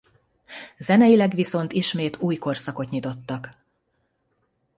Zeneileg 0.77 1.33
viszont 1.33 1.73
ismét 1.73 2.17
új 2.17 2.37
korszakot 2.37 2.89
nyitottak. 2.89 3.57